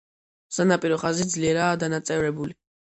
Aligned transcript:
სანაპირო 0.57 0.99
ხაზი 1.03 1.29
ძლიერაა 1.37 1.79
დანაწევრებული. 1.87 2.63